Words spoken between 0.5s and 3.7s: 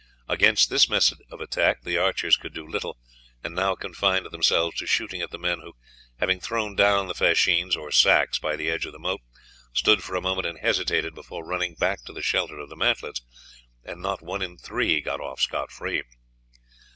this method of attack the archers could do little, and